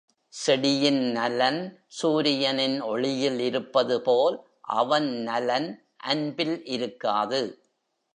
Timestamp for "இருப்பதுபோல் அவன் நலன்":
3.39-5.85